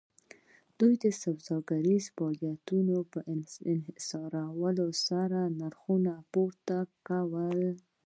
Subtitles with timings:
[0.79, 3.19] دوی د سوداګریزو فعالیتونو په
[3.75, 6.77] انحصارولو سره نرخونه پورته
[7.07, 7.59] کول